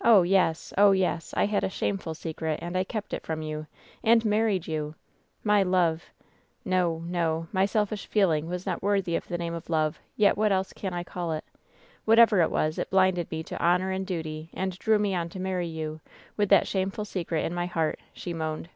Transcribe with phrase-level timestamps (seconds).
[0.00, 1.34] "Oh, yes I oh, yes!
[1.36, 3.66] I had a shameful secret, and I kept it from you,
[4.02, 6.04] and married you I My love
[6.64, 7.48] No, no!
[7.52, 10.94] my selfish feeling was not worthy of the name of love, yet what else can
[10.94, 11.44] I call it?
[12.06, 15.38] Whatever it was, it blinded me to honor and duty and drew me on to
[15.38, 16.00] marry you,
[16.34, 18.70] with that shameful secret in my heart," she moaned.